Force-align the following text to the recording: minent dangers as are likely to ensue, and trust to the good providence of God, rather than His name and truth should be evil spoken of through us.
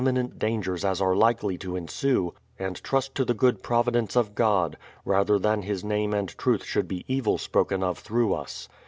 minent 0.03 0.39
dangers 0.39 0.83
as 0.83 0.99
are 0.99 1.15
likely 1.15 1.59
to 1.59 1.75
ensue, 1.75 2.33
and 2.57 2.83
trust 2.83 3.13
to 3.13 3.23
the 3.23 3.35
good 3.35 3.61
providence 3.61 4.15
of 4.15 4.33
God, 4.33 4.75
rather 5.05 5.37
than 5.37 5.61
His 5.61 5.83
name 5.83 6.11
and 6.11 6.27
truth 6.39 6.63
should 6.63 6.87
be 6.87 7.05
evil 7.07 7.37
spoken 7.37 7.83
of 7.83 7.99
through 7.99 8.33
us. 8.33 8.67